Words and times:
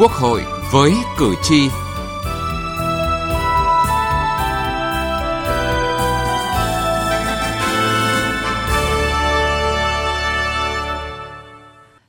Quốc 0.00 0.12
hội 0.12 0.42
với 0.72 0.92
cử 1.18 1.34
tri. 1.42 1.68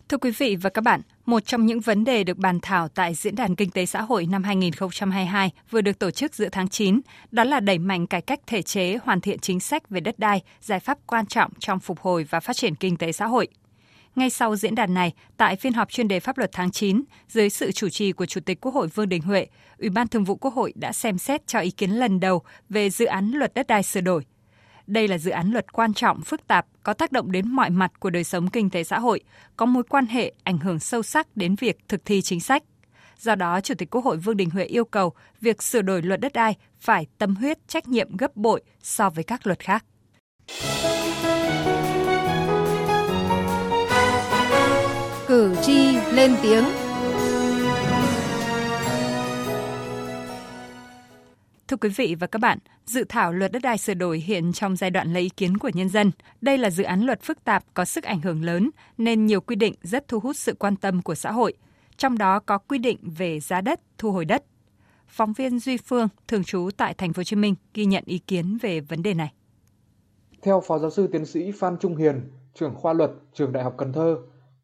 Thưa 0.10 0.18
quý 0.18 0.32
vị 0.38 0.56
và 0.56 0.70
các 0.70 0.82
bạn, 0.82 1.02
một 1.26 1.46
trong 1.46 1.66
những 1.66 1.80
vấn 1.80 2.04
đề 2.04 2.24
được 2.24 2.38
bàn 2.38 2.60
thảo 2.62 2.88
tại 2.88 3.14
Diễn 3.14 3.36
đàn 3.36 3.56
Kinh 3.56 3.70
tế 3.70 3.86
Xã 3.86 4.02
hội 4.02 4.26
năm 4.26 4.44
2022 4.44 5.52
vừa 5.70 5.82
được 5.82 6.00
tổ 6.00 6.12
chức 6.12 6.36
giữa 6.36 6.50
tháng 6.52 6.70
9, 6.70 7.02
đó 7.32 7.44
là 7.44 7.60
đẩy 7.60 7.78
mạnh 7.78 8.08
cải 8.08 8.22
cách 8.22 8.40
thể 8.48 8.62
chế, 8.62 8.98
hoàn 9.04 9.22
thiện 9.22 9.40
chính 9.40 9.60
sách 9.60 9.90
về 9.90 10.00
đất 10.00 10.20
đai, 10.20 10.42
giải 10.62 10.80
pháp 10.80 10.98
quan 11.06 11.26
trọng 11.26 11.52
trong 11.60 11.80
phục 11.80 12.00
hồi 12.00 12.26
và 12.30 12.40
phát 12.40 12.56
triển 12.56 12.76
kinh 12.76 12.98
tế 12.98 13.12
xã 13.12 13.26
hội– 13.28 13.48
ngay 14.16 14.30
sau 14.30 14.56
diễn 14.56 14.76
đàn 14.76 14.94
này, 14.94 15.14
tại 15.38 15.56
phiên 15.56 15.74
họp 15.74 15.92
chuyên 15.92 16.08
đề 16.08 16.20
pháp 16.20 16.38
luật 16.38 16.52
tháng 16.54 16.72
9, 16.72 17.04
dưới 17.28 17.50
sự 17.50 17.72
chủ 17.72 17.90
trì 17.90 18.12
của 18.12 18.26
Chủ 18.26 18.42
tịch 18.42 18.62
Quốc 18.62 18.74
hội 18.74 18.88
Vương 18.88 19.10
Đình 19.10 19.22
Huệ, 19.22 19.48
Ủy 19.78 19.90
ban 19.90 20.08
Thường 20.08 20.24
vụ 20.24 20.36
Quốc 20.36 20.54
hội 20.54 20.74
đã 20.76 20.94
xem 20.94 21.18
xét 21.18 21.48
cho 21.48 21.60
ý 21.60 21.72
kiến 21.72 21.92
lần 21.92 22.20
đầu 22.20 22.42
về 22.70 22.90
dự 22.90 23.06
án 23.06 23.32
luật 23.32 23.54
đất 23.54 23.68
đai 23.68 23.84
sửa 23.84 24.02
đổi. 24.02 24.26
Đây 24.88 25.08
là 25.08 25.18
dự 25.18 25.32
án 25.32 25.52
luật 25.52 25.74
quan 25.74 25.94
trọng, 25.94 26.22
phức 26.22 26.48
tạp, 26.48 26.66
có 26.84 26.94
tác 26.94 27.12
động 27.12 27.32
đến 27.32 27.48
mọi 27.48 27.70
mặt 27.70 28.00
của 28.00 28.10
đời 28.10 28.24
sống 28.24 28.50
kinh 28.50 28.70
tế 28.70 28.84
xã 28.84 29.00
hội, 29.00 29.20
có 29.56 29.66
mối 29.66 29.84
quan 29.84 30.06
hệ 30.06 30.34
ảnh 30.44 30.58
hưởng 30.58 30.80
sâu 30.80 31.04
sắc 31.04 31.38
đến 31.38 31.56
việc 31.56 31.78
thực 31.88 32.06
thi 32.06 32.22
chính 32.22 32.40
sách. 32.40 32.64
Do 33.18 33.36
đó, 33.36 33.62
Chủ 33.62 33.76
tịch 33.76 33.90
Quốc 33.90 34.06
hội 34.06 34.18
Vương 34.18 34.38
Đình 34.38 34.50
Huệ 34.50 34.66
yêu 34.66 34.86
cầu 34.86 35.14
việc 35.42 35.64
sửa 35.64 35.82
đổi 35.82 36.02
luật 36.02 36.20
đất 36.20 36.34
đai 36.34 36.56
phải 36.80 37.06
tâm 37.18 37.36
huyết 37.36 37.68
trách 37.68 37.88
nhiệm 37.88 38.18
gấp 38.18 38.36
bội 38.36 38.62
so 38.82 39.10
với 39.10 39.24
các 39.24 39.48
luật 39.48 39.60
khác. 39.60 39.86
Cử 45.32 45.56
tri 45.62 45.96
lên 46.14 46.32
tiếng. 46.44 46.64
Thưa 51.68 51.78
quý 51.82 51.90
vị 51.90 52.16
và 52.20 52.28
các 52.28 52.40
bạn, 52.42 52.58
dự 52.86 53.04
thảo 53.10 53.34
luật 53.34 53.52
đất 53.52 53.62
đai 53.64 53.78
sửa 53.78 53.94
đổi 53.94 54.20
hiện 54.20 54.54
trong 54.54 54.76
giai 54.76 54.90
đoạn 54.90 55.14
lấy 55.14 55.24
ý 55.24 55.30
kiến 55.30 55.58
của 55.58 55.70
nhân 55.74 55.90
dân. 55.90 56.12
Đây 56.42 56.58
là 56.58 56.70
dự 56.70 56.84
án 56.84 57.02
luật 57.02 57.22
phức 57.22 57.44
tạp 57.44 57.64
có 57.74 57.86
sức 57.86 58.04
ảnh 58.04 58.22
hưởng 58.22 58.44
lớn 58.44 58.70
nên 58.98 59.26
nhiều 59.26 59.42
quy 59.42 59.56
định 59.56 59.74
rất 59.84 60.08
thu 60.08 60.20
hút 60.20 60.36
sự 60.36 60.56
quan 60.60 60.76
tâm 60.76 61.02
của 61.02 61.16
xã 61.16 61.32
hội. 61.32 61.54
Trong 61.98 62.18
đó 62.18 62.40
có 62.40 62.58
quy 62.58 62.78
định 62.78 62.98
về 63.02 63.40
giá 63.40 63.62
đất, 63.62 63.82
thu 63.98 64.12
hồi 64.12 64.26
đất. 64.26 64.44
Phóng 65.08 65.34
viên 65.34 65.60
Duy 65.60 65.78
Phương, 65.78 66.08
thường 66.28 66.44
trú 66.44 66.70
tại 66.78 66.94
thành 66.94 67.14
phố 67.14 67.20
Hồ 67.20 67.24
Chí 67.24 67.36
Minh 67.36 67.56
ghi 67.74 67.86
nhận 67.86 68.04
ý 68.06 68.18
kiến 68.18 68.58
về 68.62 68.80
vấn 68.80 69.04
đề 69.04 69.14
này. 69.14 69.34
Theo 70.42 70.62
Phó 70.68 70.80
giáo 70.80 70.92
sư 70.92 71.08
tiến 71.12 71.26
sĩ 71.26 71.52
Phan 71.52 71.78
Trung 71.78 71.96
Hiền, 71.96 72.22
trưởng 72.54 72.76
khoa 72.76 72.94
luật 72.94 73.12
trường 73.34 73.52
Đại 73.52 73.64
học 73.64 73.76
Cần 73.78 73.94
Thơ, 73.94 74.18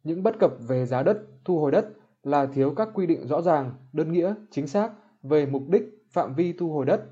những 0.04 0.22
bất 0.22 0.38
cập 0.38 0.52
về 0.68 0.86
giá 0.86 1.02
đất, 1.02 1.18
thu 1.44 1.58
hồi 1.58 1.72
đất 1.72 1.88
là 2.22 2.46
thiếu 2.46 2.74
các 2.76 2.88
quy 2.94 3.06
định 3.06 3.26
rõ 3.26 3.42
ràng, 3.42 3.72
đơn 3.92 4.12
nghĩa, 4.12 4.34
chính 4.50 4.66
xác 4.66 4.92
về 5.22 5.46
mục 5.46 5.62
đích, 5.68 5.82
phạm 6.10 6.34
vi 6.34 6.52
thu 6.52 6.72
hồi 6.72 6.86
đất. 6.86 7.04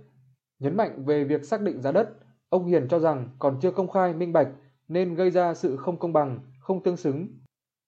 Nhấn 0.58 0.76
mạnh 0.76 1.04
về 1.04 1.24
việc 1.24 1.44
xác 1.44 1.60
định 1.60 1.80
giá 1.80 1.92
đất, 1.92 2.08
ông 2.48 2.66
Hiền 2.66 2.88
cho 2.88 2.98
rằng 2.98 3.28
còn 3.38 3.58
chưa 3.62 3.70
công 3.70 3.90
khai 3.90 4.14
minh 4.14 4.32
bạch 4.32 4.48
nên 4.88 5.14
gây 5.14 5.30
ra 5.30 5.54
sự 5.54 5.76
không 5.76 5.98
công 5.98 6.12
bằng, 6.12 6.40
không 6.60 6.82
tương 6.82 6.96
xứng 6.96 7.28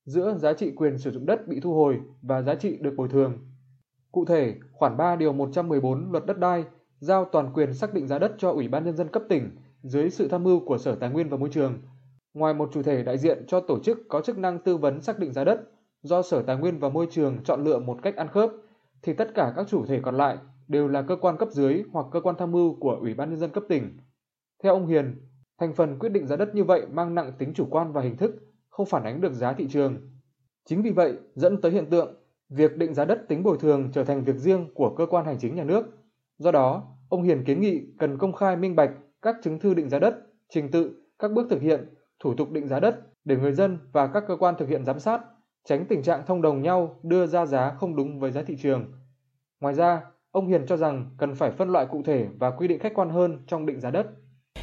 giữa 0.04 0.34
giá 0.38 0.52
trị 0.52 0.72
quyền 0.76 0.98
sử 0.98 1.10
dụng 1.10 1.26
đất 1.26 1.48
bị 1.48 1.60
thu 1.60 1.74
hồi 1.74 2.00
và 2.22 2.42
giá 2.42 2.54
trị 2.54 2.76
được 2.80 2.94
bồi 2.96 3.08
thường. 3.08 3.38
Cụ 4.12 4.24
thể, 4.24 4.54
khoản 4.72 4.96
3 4.96 5.16
điều 5.16 5.32
114 5.32 6.12
Luật 6.12 6.26
đất 6.26 6.38
đai 6.38 6.64
giao 6.98 7.24
toàn 7.24 7.52
quyền 7.54 7.74
xác 7.74 7.94
định 7.94 8.06
giá 8.06 8.18
đất 8.18 8.34
cho 8.38 8.50
Ủy 8.50 8.68
ban 8.68 8.84
nhân 8.84 8.96
dân 8.96 9.08
cấp 9.08 9.22
tỉnh 9.28 9.50
dưới 9.82 10.10
sự 10.10 10.28
tham 10.28 10.44
mưu 10.44 10.60
của 10.60 10.78
Sở 10.78 10.94
Tài 10.94 11.10
nguyên 11.10 11.28
và 11.28 11.36
Môi 11.36 11.48
trường 11.48 11.78
Ngoài 12.38 12.54
một 12.54 12.70
chủ 12.72 12.82
thể 12.82 13.02
đại 13.02 13.18
diện 13.18 13.44
cho 13.46 13.60
tổ 13.60 13.78
chức 13.78 13.98
có 14.08 14.20
chức 14.20 14.38
năng 14.38 14.58
tư 14.58 14.76
vấn 14.76 15.00
xác 15.02 15.18
định 15.18 15.32
giá 15.32 15.44
đất 15.44 15.60
do 16.02 16.22
Sở 16.22 16.42
Tài 16.42 16.56
nguyên 16.56 16.78
và 16.78 16.88
Môi 16.88 17.06
trường 17.10 17.38
chọn 17.44 17.64
lựa 17.64 17.78
một 17.78 17.98
cách 18.02 18.16
ăn 18.16 18.28
khớp, 18.28 18.50
thì 19.02 19.12
tất 19.12 19.34
cả 19.34 19.52
các 19.56 19.66
chủ 19.68 19.86
thể 19.86 20.00
còn 20.02 20.16
lại 20.16 20.36
đều 20.68 20.88
là 20.88 21.02
cơ 21.02 21.16
quan 21.16 21.36
cấp 21.36 21.48
dưới 21.52 21.82
hoặc 21.92 22.06
cơ 22.12 22.20
quan 22.20 22.36
tham 22.38 22.52
mưu 22.52 22.74
của 22.80 22.98
Ủy 23.00 23.14
ban 23.14 23.30
nhân 23.30 23.38
dân 23.38 23.50
cấp 23.50 23.62
tỉnh. 23.68 23.96
Theo 24.62 24.72
ông 24.72 24.86
Hiền, 24.86 25.14
thành 25.60 25.74
phần 25.74 25.98
quyết 25.98 26.08
định 26.08 26.26
giá 26.26 26.36
đất 26.36 26.54
như 26.54 26.64
vậy 26.64 26.86
mang 26.92 27.14
nặng 27.14 27.32
tính 27.38 27.54
chủ 27.54 27.66
quan 27.70 27.92
và 27.92 28.02
hình 28.02 28.16
thức, 28.16 28.34
không 28.68 28.86
phản 28.86 29.04
ánh 29.04 29.20
được 29.20 29.32
giá 29.32 29.52
thị 29.52 29.66
trường. 29.70 29.96
Chính 30.64 30.82
vì 30.82 30.90
vậy, 30.90 31.12
dẫn 31.34 31.60
tới 31.60 31.72
hiện 31.72 31.86
tượng 31.90 32.14
việc 32.48 32.76
định 32.76 32.94
giá 32.94 33.04
đất 33.04 33.28
tính 33.28 33.42
bồi 33.42 33.56
thường 33.60 33.90
trở 33.92 34.04
thành 34.04 34.24
việc 34.24 34.36
riêng 34.36 34.74
của 34.74 34.94
cơ 34.96 35.06
quan 35.06 35.26
hành 35.26 35.38
chính 35.38 35.54
nhà 35.54 35.64
nước. 35.64 35.86
Do 36.38 36.50
đó, 36.50 36.96
ông 37.08 37.22
Hiền 37.22 37.44
kiến 37.44 37.60
nghị 37.60 37.82
cần 37.98 38.18
công 38.18 38.32
khai 38.32 38.56
minh 38.56 38.76
bạch 38.76 38.90
các 39.22 39.36
chứng 39.42 39.58
thư 39.58 39.74
định 39.74 39.88
giá 39.88 39.98
đất, 39.98 40.16
trình 40.48 40.70
tự, 40.70 40.92
các 41.18 41.32
bước 41.32 41.46
thực 41.50 41.62
hiện 41.62 41.94
thủ 42.20 42.34
tục 42.34 42.50
định 42.50 42.68
giá 42.68 42.80
đất 42.80 43.00
để 43.24 43.36
người 43.36 43.52
dân 43.52 43.78
và 43.92 44.06
các 44.06 44.24
cơ 44.28 44.36
quan 44.36 44.54
thực 44.58 44.68
hiện 44.68 44.84
giám 44.84 45.00
sát, 45.00 45.20
tránh 45.64 45.86
tình 45.88 46.02
trạng 46.02 46.26
thông 46.26 46.42
đồng 46.42 46.62
nhau 46.62 46.98
đưa 47.02 47.26
ra 47.26 47.46
giá 47.46 47.70
không 47.70 47.96
đúng 47.96 48.20
với 48.20 48.30
giá 48.30 48.42
thị 48.42 48.56
trường. 48.62 48.92
Ngoài 49.60 49.74
ra, 49.74 50.02
ông 50.30 50.48
Hiền 50.48 50.66
cho 50.66 50.76
rằng 50.76 51.10
cần 51.18 51.34
phải 51.34 51.50
phân 51.50 51.68
loại 51.68 51.86
cụ 51.86 52.02
thể 52.04 52.28
và 52.38 52.50
quy 52.50 52.68
định 52.68 52.78
khách 52.78 52.94
quan 52.94 53.10
hơn 53.10 53.44
trong 53.46 53.66
định 53.66 53.80
giá 53.80 53.90
đất 53.90 54.06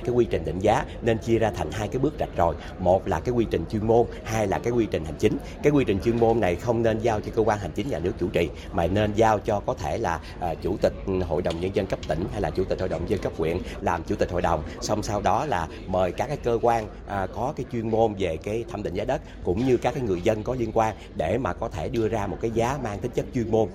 cái 0.04 0.16
quy 0.16 0.26
trình 0.26 0.46
định 0.46 0.60
giá 0.60 0.86
nên 1.02 1.18
chia 1.18 1.40
ra 1.40 1.52
thành 1.52 1.72
hai 1.72 1.88
cái 1.88 2.00
bước 2.00 2.14
rạch 2.20 2.30
ròi. 2.38 2.56
Một 2.80 3.08
là 3.08 3.20
cái 3.20 3.34
quy 3.34 3.46
trình 3.52 3.66
chuyên 3.72 3.88
môn 3.88 4.06
hai 4.24 4.48
là 4.48 4.60
cái 4.60 4.74
quy 4.74 4.88
trình 4.92 5.06
hành 5.06 5.16
chính. 5.20 5.38
Cái 5.64 5.72
quy 5.72 5.84
trình 5.84 6.00
chuyên 6.00 6.20
môn 6.20 6.40
này 6.40 6.56
không 6.56 6.84
nên 6.84 7.00
giao 7.00 7.22
cho 7.22 7.32
cơ 7.36 7.42
quan 7.42 7.60
hành 7.60 7.72
chính 7.76 7.90
nhà 7.90 8.00
nước 8.00 8.14
chủ 8.20 8.28
trì 8.28 8.50
mà 8.72 8.88
nên 8.88 9.14
giao 9.16 9.40
cho 9.40 9.60
có 9.60 9.74
thể 9.74 9.98
là 9.98 10.20
à, 10.40 10.54
chủ 10.62 10.78
tịch 10.82 10.94
hội 11.28 11.42
đồng 11.42 11.60
nhân 11.60 11.72
dân 11.74 11.86
cấp 11.86 12.00
tỉnh 12.08 12.26
hay 12.32 12.42
là 12.42 12.50
chủ 12.50 12.64
tịch 12.64 12.80
hội 12.80 12.90
đồng 12.90 13.02
nhân 13.02 13.10
dân 13.10 13.20
cấp 13.20 13.34
huyện 13.38 13.58
làm 13.82 14.04
chủ 14.04 14.16
tịch 14.16 14.32
hội 14.32 14.42
đồng. 14.42 14.64
Xong 14.82 15.04
sau 15.04 15.22
đó 15.22 15.46
là 15.46 15.68
mời 15.88 16.12
các 16.12 16.28
cái 16.28 16.38
cơ 16.38 16.60
quan 16.62 16.88
à, 17.08 17.28
có 17.36 17.54
cái 17.56 17.66
chuyên 17.72 17.90
môn 17.90 18.14
về 18.20 18.38
cái 18.38 18.66
thẩm 18.70 18.84
định 18.84 18.94
giá 18.94 19.06
đất 19.06 19.22
cũng 19.44 19.66
như 19.66 19.78
các 19.78 19.94
cái 19.94 20.04
người 20.04 20.22
dân 20.22 20.44
có 20.44 20.56
liên 20.60 20.72
quan 20.74 20.96
để 21.16 21.38
mà 21.38 21.54
có 21.54 21.70
thể 21.70 21.90
đưa 21.90 22.08
ra 22.08 22.28
một 22.28 22.38
cái 22.42 22.52
giá 22.52 22.78
mang 22.84 23.00
tính 23.00 23.12
chất 23.12 23.26
chuyên 23.34 23.52
môn. 23.52 23.70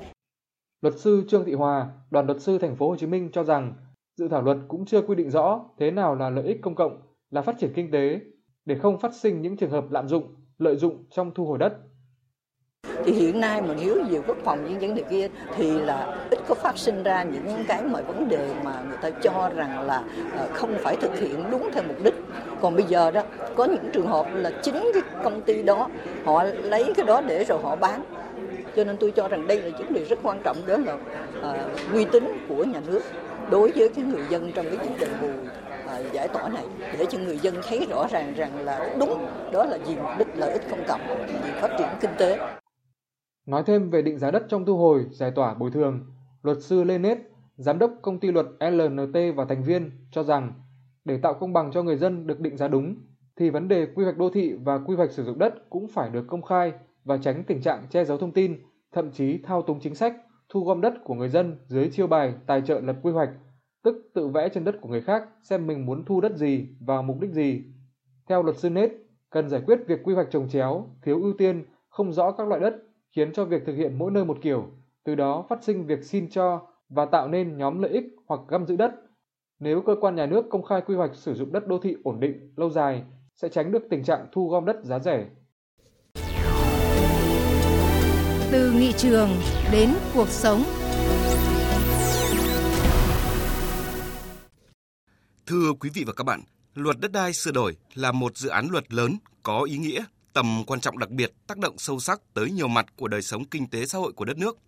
Luật 0.83 0.95
sư 0.99 1.25
Trương 1.31 1.45
Thị 1.45 1.53
Hòa, 1.53 1.89
đoàn 2.11 2.27
luật 2.27 2.43
sư 2.43 2.59
thành 2.59 2.77
phố 2.77 2.89
Hồ 2.89 2.97
Chí 2.97 3.07
Minh 3.07 3.31
cho 3.33 3.43
rằng 3.43 3.75
Dự 4.21 4.29
thảo 4.29 4.43
luật 4.43 4.57
cũng 4.69 4.85
chưa 4.87 5.03
quy 5.03 5.15
định 5.15 5.31
rõ 5.31 5.61
thế 5.79 5.91
nào 5.91 6.15
là 6.15 6.31
lợi 6.31 6.45
ích 6.45 6.59
công 6.63 6.75
cộng, 6.75 7.03
là 7.31 7.43
phát 7.43 7.59
triển 7.59 7.73
kinh 7.75 7.91
tế 7.91 8.21
để 8.65 8.79
không 8.79 8.99
phát 8.99 9.15
sinh 9.15 9.43
những 9.43 9.57
trường 9.57 9.71
hợp 9.71 9.91
lạm 9.91 10.09
dụng, 10.09 10.35
lợi 10.59 10.77
dụng 10.77 11.05
trong 11.11 11.35
thu 11.35 11.47
hồi 11.47 11.59
đất. 11.59 11.73
Thì 13.05 13.13
hiện 13.13 13.41
nay 13.41 13.63
mà 13.63 13.75
nếu 13.81 14.05
về 14.11 14.21
quốc 14.27 14.37
phòng 14.45 14.65
những 14.65 14.79
vấn 14.79 14.95
đề 14.95 15.03
kia 15.11 15.29
thì 15.55 15.81
là 15.81 16.27
ít 16.31 16.39
có 16.49 16.55
phát 16.55 16.79
sinh 16.79 17.03
ra 17.03 17.23
những 17.23 17.65
cái 17.69 17.83
mọi 17.83 18.03
vấn 18.03 18.29
đề 18.29 18.55
mà 18.65 18.85
người 18.89 18.99
ta 19.03 19.11
cho 19.11 19.51
rằng 19.57 19.81
là 19.81 20.05
ờ, 20.33 20.49
không 20.53 20.75
phải 20.79 20.97
thực 20.97 21.19
hiện 21.19 21.45
đúng 21.51 21.71
theo 21.73 21.83
mục 21.89 21.97
đích. 22.05 22.15
Còn 22.61 22.75
bây 22.77 22.85
giờ 22.85 23.11
đó 23.11 23.23
có 23.57 23.65
những 23.65 23.91
trường 23.93 24.07
hợp 24.07 24.27
là 24.35 24.51
chính 24.63 24.91
cái 24.95 25.03
công 25.25 25.43
ty 25.43 25.63
đó 25.63 25.89
họ 26.25 26.45
lấy 26.45 26.93
cái 26.97 27.07
đó 27.07 27.21
để 27.21 27.45
rồi 27.45 27.59
họ 27.63 27.77
bán 27.77 28.03
cho 28.81 28.85
nên 28.85 28.97
tôi 29.01 29.11
cho 29.11 29.29
rằng 29.29 29.47
đây 29.47 29.63
là 29.63 29.79
vấn 29.79 29.93
đề 29.93 30.05
rất 30.05 30.19
quan 30.23 30.41
trọng 30.45 30.57
đó 30.67 30.77
là 30.77 30.95
uh, 30.95 31.93
uy 31.93 32.05
tín 32.13 32.25
của 32.49 32.65
nhà 32.65 32.81
nước 32.87 33.01
đối 33.51 33.73
với 33.77 33.89
cái 33.95 34.05
người 34.05 34.23
dân 34.31 34.53
trong 34.55 34.67
cái 34.67 34.77
chương 34.77 34.97
trình 35.01 35.09
bù 35.21 35.29
uh, 35.29 36.13
giải 36.13 36.29
tỏa 36.29 36.49
này 36.49 36.65
để 36.99 37.07
cho 37.09 37.19
người 37.19 37.39
dân 37.39 37.55
thấy 37.69 37.87
rõ 37.91 38.07
ràng 38.11 38.35
rằng 38.35 38.65
là 38.65 38.97
đúng 39.01 39.27
đó 39.53 39.65
là 39.65 39.79
vì 39.87 39.97
mục 39.97 40.11
đích 40.19 40.29
lợi 40.37 40.53
ích 40.53 40.63
công 40.71 40.85
cộng 40.89 41.01
vì 41.27 41.51
phát 41.61 41.71
triển 41.79 41.89
kinh 42.01 42.11
tế. 42.19 42.39
Nói 43.47 43.63
thêm 43.67 43.91
về 43.91 44.03
định 44.03 44.19
giá 44.19 44.31
đất 44.31 44.43
trong 44.49 44.67
thu 44.67 44.77
hồi, 44.77 45.07
giải 45.11 45.31
tỏa 45.31 45.55
bồi 45.55 45.71
thường, 45.71 46.07
luật 46.43 46.63
sư 46.63 46.85
Lê 46.85 46.99
Nết, 46.99 47.19
giám 47.57 47.79
đốc 47.79 47.93
công 48.03 48.21
ty 48.21 48.33
luật 48.33 48.47
LNT 48.61 49.17
và 49.37 49.45
thành 49.49 49.63
viên 49.63 49.91
cho 50.13 50.23
rằng 50.23 50.53
để 51.05 51.19
tạo 51.23 51.35
công 51.35 51.53
bằng 51.53 51.71
cho 51.73 51.83
người 51.83 51.97
dân 51.97 52.27
được 52.27 52.41
định 52.41 52.57
giá 52.57 52.69
đúng 52.69 52.97
thì 53.37 53.51
vấn 53.51 53.69
đề 53.69 53.87
quy 53.95 54.05
hoạch 54.05 54.19
đô 54.19 54.31
thị 54.31 54.53
và 54.65 54.79
quy 54.79 54.97
hoạch 54.97 55.11
sử 55.11 55.25
dụng 55.25 55.39
đất 55.39 55.71
cũng 55.71 55.89
phải 55.89 56.11
được 56.11 56.25
công 56.29 56.43
khai 56.43 56.73
và 57.05 57.19
tránh 57.19 57.45
tình 57.47 57.61
trạng 57.61 57.87
che 57.91 58.05
giấu 58.05 58.19
thông 58.19 58.33
tin, 58.33 58.59
thậm 58.93 59.11
chí 59.11 59.39
thao 59.39 59.63
túng 59.63 59.81
chính 59.81 59.95
sách 59.95 60.17
thu 60.49 60.65
gom 60.65 60.81
đất 60.81 60.95
của 61.05 61.15
người 61.15 61.29
dân 61.29 61.57
dưới 61.67 61.89
chiêu 61.93 62.07
bài 62.07 62.35
tài 62.47 62.63
trợ 62.63 62.81
lập 62.81 62.97
quy 63.03 63.13
hoạch, 63.13 63.31
tức 63.85 64.11
tự 64.15 64.29
vẽ 64.29 64.49
trên 64.49 64.65
đất 64.65 64.77
của 64.81 64.89
người 64.89 65.01
khác 65.01 65.29
xem 65.43 65.67
mình 65.67 65.87
muốn 65.87 66.05
thu 66.05 66.21
đất 66.21 66.37
gì 66.37 66.69
và 66.81 67.03
mục 67.03 67.21
đích 67.21 67.31
gì. 67.31 67.65
Theo 68.29 68.43
luật 68.43 68.57
sư 68.57 68.71
Nết, 68.71 68.91
cần 69.31 69.49
giải 69.49 69.63
quyết 69.67 69.79
việc 69.87 70.01
quy 70.05 70.15
hoạch 70.15 70.31
trồng 70.31 70.49
chéo, 70.49 70.87
thiếu 71.03 71.23
ưu 71.23 71.33
tiên, 71.39 71.65
không 71.89 72.13
rõ 72.13 72.31
các 72.31 72.49
loại 72.49 72.61
đất 72.61 72.77
khiến 73.17 73.33
cho 73.33 73.45
việc 73.45 73.63
thực 73.67 73.75
hiện 73.75 73.99
mỗi 73.99 74.11
nơi 74.11 74.25
một 74.25 74.39
kiểu, 74.43 74.67
từ 75.05 75.15
đó 75.15 75.45
phát 75.49 75.65
sinh 75.65 75.87
việc 75.87 76.05
xin 76.05 76.31
cho 76.31 76.67
và 76.89 77.07
tạo 77.07 77.29
nên 77.29 77.59
nhóm 77.59 77.83
lợi 77.83 77.91
ích 77.91 78.05
hoặc 78.27 78.41
găm 78.49 78.67
giữ 78.67 78.77
đất. 78.77 78.95
Nếu 79.59 79.83
cơ 79.83 79.97
quan 80.01 80.15
nhà 80.15 80.27
nước 80.27 80.47
công 80.51 80.63
khai 80.63 80.81
quy 80.81 80.95
hoạch 80.95 81.15
sử 81.15 81.35
dụng 81.35 81.53
đất 81.53 81.67
đô 81.67 81.79
thị 81.79 81.97
ổn 82.05 82.21
định, 82.21 82.53
lâu 82.57 82.71
dài, 82.71 83.03
sẽ 83.37 83.49
tránh 83.49 83.73
được 83.73 83.83
tình 83.91 84.05
trạng 84.05 84.27
thu 84.33 84.49
gom 84.49 84.65
đất 84.65 84.85
giá 84.85 84.99
rẻ 84.99 85.27
từ 88.53 88.73
nghị 88.73 88.93
trường 88.99 89.41
đến 89.73 89.95
cuộc 90.15 90.29
sống. 90.29 90.65
Thưa 95.47 95.73
quý 95.81 95.91
vị 95.95 96.05
và 96.07 96.13
các 96.13 96.25
bạn, 96.25 96.43
luật 96.75 97.01
đất 97.01 97.13
đai 97.13 97.33
sửa 97.33 97.51
đổi 97.51 97.77
là 97.95 98.13
một 98.13 98.37
dự 98.37 98.49
án 98.49 98.69
luật 98.71 98.93
lớn 98.93 99.17
có 99.43 99.63
ý 99.63 99.77
nghĩa, 99.77 100.05
tầm 100.33 100.65
quan 100.67 100.81
trọng 100.81 100.99
đặc 100.99 101.11
biệt, 101.11 101.33
tác 101.47 101.59
động 101.59 101.75
sâu 101.79 102.01
sắc 102.01 102.21
tới 102.35 102.51
nhiều 102.51 102.69
mặt 102.69 102.87
của 102.97 103.09
đời 103.09 103.23
sống 103.23 103.45
kinh 103.45 103.67
tế 103.71 103.87
xã 103.87 103.99
hội 103.99 104.13
của 104.13 104.25
đất 104.25 104.39
nước. 104.39 104.59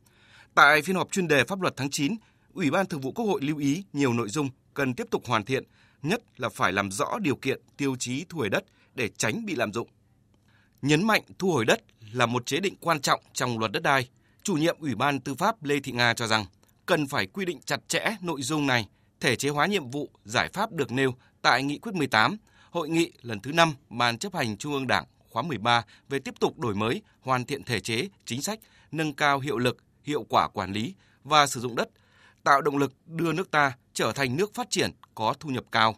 Tại 0.55 0.83
phiên 0.83 0.97
họp 0.97 1.13
chuyên 1.13 1.29
đề 1.29 1.45
pháp 1.45 1.61
luật 1.61 1.75
tháng 1.77 1.91
9, 1.91 2.17
Ủy 2.55 2.71
ban 2.71 2.87
Thường 2.87 3.01
vụ 3.01 3.13
Quốc 3.13 3.25
hội 3.25 3.41
lưu 3.43 3.59
ý 3.59 3.85
nhiều 3.93 4.13
nội 4.13 4.29
dung 4.29 4.51
cần 4.75 4.95
tiếp 4.95 5.07
tục 5.11 5.23
hoàn 5.27 5.45
thiện, 5.45 5.65
nhất 6.03 6.23
là 6.37 6.49
phải 6.49 6.73
làm 6.73 6.91
rõ 6.91 7.19
điều 7.19 7.37
kiện, 7.37 7.61
tiêu 7.77 7.97
chí 7.99 8.25
thu 8.29 8.39
hồi 8.39 8.49
đất 8.49 8.65
để 8.95 9.09
tránh 9.09 9.47
bị 9.47 9.55
lạm 9.55 9.73
dụng. 9.73 9.89
Nhấn 10.83 11.07
mạnh 11.07 11.23
thu 11.39 11.53
hồi 11.53 11.65
đất 11.65 11.83
là 12.13 12.27
một 12.27 12.47
chế 12.47 12.61
định 12.61 12.75
quan 12.81 13.01
trọng 13.01 13.21
trong 13.33 13.59
luật 13.59 13.73
đất 13.73 13.83
đai, 13.83 14.09
Chủ 14.43 14.55
nhiệm 14.55 14.77
Ủy 14.81 14.95
ban 14.95 15.21
Tư 15.21 15.35
pháp 15.35 15.65
Lê 15.65 15.81
Thị 15.81 15.93
Nga 15.93 16.15
cho 16.15 16.27
rằng 16.27 16.45
cần 16.87 17.07
phải 17.07 17.27
quy 17.27 17.45
định 17.45 17.61
chặt 17.65 17.89
chẽ 17.89 18.17
nội 18.21 18.43
dung 18.43 18.67
này, 18.67 18.89
thể 19.21 19.37
chế 19.37 19.49
hóa 19.49 19.67
nhiệm 19.67 19.91
vụ, 19.91 20.11
giải 20.25 20.49
pháp 20.53 20.73
được 20.73 20.93
nêu 20.93 21.15
tại 21.43 21.63
Nghị 21.63 21.79
quyết 21.79 21.95
18, 21.95 22.37
Hội 22.71 22.89
nghị 22.89 23.13
lần 23.23 23.41
thứ 23.41 23.53
5 23.53 23.75
Ban 23.89 24.19
chấp 24.19 24.35
hành 24.35 24.57
Trung 24.57 24.73
ương 24.73 24.87
Đảng 24.87 25.05
khóa 25.31 25.43
13 25.43 25.85
về 26.09 26.19
tiếp 26.19 26.35
tục 26.41 26.59
đổi 26.59 26.75
mới, 26.75 27.03
hoàn 27.21 27.45
thiện 27.45 27.65
thể 27.65 27.81
chế, 27.81 28.09
chính 28.25 28.43
sách, 28.43 28.61
nâng 28.93 29.15
cao 29.15 29.41
hiệu 29.41 29.59
lực, 29.59 29.77
hiệu 30.03 30.27
quả 30.29 30.49
quản 30.49 30.73
lý 30.73 30.95
và 31.25 31.47
sử 31.47 31.61
dụng 31.61 31.77
đất, 31.77 31.89
tạo 32.45 32.61
động 32.61 32.77
lực 32.77 32.93
đưa 33.07 33.33
nước 33.33 33.51
ta 33.51 33.73
trở 33.95 34.13
thành 34.13 34.37
nước 34.37 34.55
phát 34.55 34.71
triển 34.71 34.91
có 35.15 35.35
thu 35.41 35.49
nhập 35.49 35.65
cao. 35.73 35.97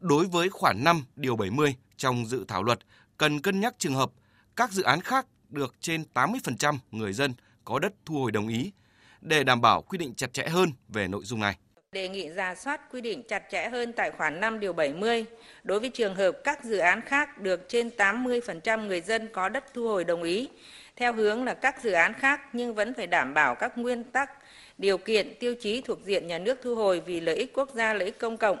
Đối 0.00 0.26
với 0.26 0.48
khoản 0.48 0.84
5 0.84 1.04
điều 1.16 1.36
70 1.36 1.76
trong 1.96 2.26
dự 2.26 2.44
thảo 2.48 2.62
luật, 2.62 2.78
cần 3.18 3.40
cân 3.40 3.60
nhắc 3.60 3.74
trường 3.78 3.94
hợp 3.94 4.10
các 4.56 4.72
dự 4.72 4.82
án 4.82 5.00
khác 5.00 5.26
được 5.48 5.74
trên 5.80 6.04
80% 6.14 6.78
người 6.90 7.12
dân 7.12 7.34
có 7.64 7.78
đất 7.78 7.92
thu 8.04 8.14
hồi 8.14 8.32
đồng 8.32 8.48
ý 8.48 8.72
để 9.20 9.44
đảm 9.44 9.60
bảo 9.60 9.82
quy 9.82 9.98
định 9.98 10.14
chặt 10.14 10.32
chẽ 10.32 10.48
hơn 10.48 10.72
về 10.88 11.08
nội 11.08 11.24
dung 11.24 11.40
này. 11.40 11.56
Đề 11.92 12.08
nghị 12.08 12.28
ra 12.28 12.54
soát 12.54 12.80
quy 12.92 13.00
định 13.00 13.22
chặt 13.28 13.42
chẽ 13.50 13.68
hơn 13.68 13.92
tại 13.96 14.10
khoản 14.10 14.40
5 14.40 14.60
điều 14.60 14.72
70 14.72 15.24
đối 15.64 15.80
với 15.80 15.90
trường 15.90 16.14
hợp 16.14 16.32
các 16.44 16.64
dự 16.64 16.78
án 16.78 17.00
khác 17.00 17.38
được 17.40 17.66
trên 17.68 17.90
80% 17.96 18.86
người 18.86 19.00
dân 19.00 19.28
có 19.32 19.48
đất 19.48 19.64
thu 19.74 19.88
hồi 19.88 20.04
đồng 20.04 20.22
ý 20.22 20.48
theo 20.96 21.12
hướng 21.12 21.44
là 21.44 21.54
các 21.54 21.82
dự 21.82 21.92
án 21.92 22.14
khác 22.14 22.40
nhưng 22.52 22.74
vẫn 22.74 22.94
phải 22.94 23.06
đảm 23.06 23.34
bảo 23.34 23.54
các 23.54 23.78
nguyên 23.78 24.04
tắc, 24.04 24.30
điều 24.78 24.98
kiện, 24.98 25.34
tiêu 25.40 25.54
chí 25.60 25.80
thuộc 25.80 25.98
diện 26.04 26.26
nhà 26.26 26.38
nước 26.38 26.58
thu 26.62 26.74
hồi 26.74 27.02
vì 27.06 27.20
lợi 27.20 27.36
ích 27.36 27.52
quốc 27.54 27.70
gia, 27.74 27.94
lợi 27.94 28.04
ích 28.04 28.18
công 28.18 28.36
cộng 28.36 28.58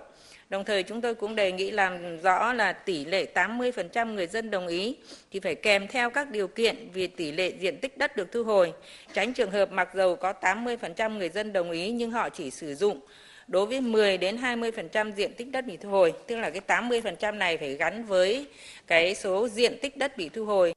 Đồng 0.48 0.64
thời 0.64 0.82
chúng 0.82 1.00
tôi 1.00 1.14
cũng 1.14 1.34
đề 1.34 1.52
nghị 1.52 1.70
làm 1.70 2.18
rõ 2.22 2.52
là 2.52 2.72
tỷ 2.72 3.04
lệ 3.04 3.26
80% 3.34 4.14
người 4.14 4.26
dân 4.26 4.50
đồng 4.50 4.66
ý 4.66 4.96
thì 5.30 5.40
phải 5.40 5.54
kèm 5.54 5.88
theo 5.88 6.10
các 6.10 6.30
điều 6.30 6.48
kiện 6.48 6.90
về 6.94 7.06
tỷ 7.06 7.32
lệ 7.32 7.52
diện 7.60 7.78
tích 7.80 7.98
đất 7.98 8.16
được 8.16 8.32
thu 8.32 8.44
hồi, 8.44 8.72
tránh 9.12 9.34
trường 9.34 9.50
hợp 9.50 9.72
mặc 9.72 9.88
dầu 9.94 10.16
có 10.16 10.32
80% 10.40 11.18
người 11.18 11.28
dân 11.28 11.52
đồng 11.52 11.70
ý 11.70 11.90
nhưng 11.90 12.10
họ 12.10 12.28
chỉ 12.28 12.50
sử 12.50 12.74
dụng 12.74 13.00
đối 13.46 13.66
với 13.66 13.80
10 13.80 14.18
đến 14.18 14.36
20% 14.36 15.12
diện 15.12 15.34
tích 15.34 15.50
đất 15.50 15.66
bị 15.66 15.76
thu 15.76 15.90
hồi, 15.90 16.12
tức 16.26 16.36
là 16.36 16.50
cái 16.50 16.80
80% 16.80 17.38
này 17.38 17.58
phải 17.58 17.74
gắn 17.74 18.04
với 18.04 18.46
cái 18.86 19.14
số 19.14 19.48
diện 19.48 19.78
tích 19.82 19.96
đất 19.96 20.16
bị 20.16 20.28
thu 20.28 20.44
hồi. 20.44 20.74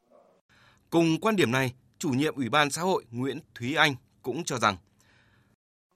Cùng 0.90 1.18
quan 1.22 1.36
điểm 1.36 1.52
này, 1.52 1.72
chủ 2.00 2.10
nhiệm 2.10 2.36
Ủy 2.36 2.50
ban 2.50 2.70
xã 2.72 2.82
hội 2.82 3.04
Nguyễn 3.12 3.40
Thúy 3.56 3.76
Anh 3.76 3.96
cũng 4.22 4.44
cho 4.44 4.58
rằng 4.58 4.76